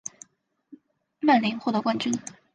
[1.19, 2.11] 曼联获得冠军。